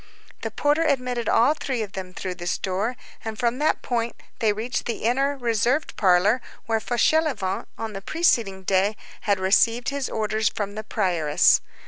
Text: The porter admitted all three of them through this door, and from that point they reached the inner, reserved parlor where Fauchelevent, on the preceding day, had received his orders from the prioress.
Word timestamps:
The 0.41 0.49
porter 0.49 0.81
admitted 0.83 1.29
all 1.29 1.53
three 1.53 1.83
of 1.83 1.91
them 1.91 2.11
through 2.11 2.33
this 2.33 2.57
door, 2.57 2.95
and 3.23 3.37
from 3.37 3.59
that 3.59 3.83
point 3.83 4.15
they 4.39 4.51
reached 4.51 4.87
the 4.87 5.03
inner, 5.03 5.37
reserved 5.37 5.95
parlor 5.95 6.41
where 6.65 6.79
Fauchelevent, 6.79 7.67
on 7.77 7.93
the 7.93 8.01
preceding 8.01 8.63
day, 8.63 8.95
had 9.29 9.39
received 9.39 9.89
his 9.89 10.09
orders 10.09 10.49
from 10.49 10.73
the 10.73 10.83
prioress. 10.83 11.61